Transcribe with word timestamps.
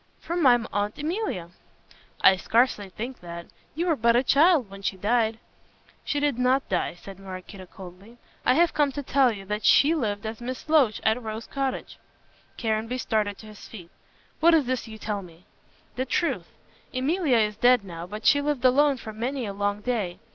"From 0.19 0.41
my 0.41 0.57
Aunt 0.73 0.97
Emilia." 0.97 1.51
"I 2.21 2.35
scarcely 2.35 2.89
think 2.89 3.19
that. 3.19 3.45
You 3.75 3.85
were 3.85 3.95
but 3.95 4.15
a 4.15 4.23
child 4.23 4.67
when 4.67 4.81
she 4.81 4.97
died." 4.97 5.37
"She 6.03 6.19
did 6.19 6.39
not 6.39 6.67
die," 6.67 6.95
said 6.99 7.19
Maraquito 7.19 7.67
coldly. 7.67 8.17
"I 8.43 8.55
have 8.55 8.73
come 8.73 8.91
to 8.93 9.03
tell 9.03 9.31
you 9.31 9.45
that 9.45 9.63
she 9.63 9.93
lived 9.93 10.25
as 10.25 10.41
Miss 10.41 10.67
Loach 10.67 11.01
at 11.03 11.21
Rose 11.21 11.45
Cottage." 11.45 11.99
Caranby 12.57 12.97
started 12.97 13.37
to 13.37 13.45
his 13.45 13.67
feet. 13.67 13.91
"What 14.39 14.55
is 14.55 14.65
this 14.65 14.87
you 14.87 14.97
tell 14.97 15.21
me?" 15.21 15.45
"The 15.97 16.05
truth. 16.05 16.47
Emilia 16.91 17.37
is 17.37 17.55
dead 17.55 17.83
now, 17.85 18.07
but 18.07 18.25
she 18.25 18.41
lived 18.41 18.65
alone 18.65 18.97
for 18.97 19.13
many 19.13 19.45
a 19.45 19.53
long 19.53 19.81
day. 19.81 20.17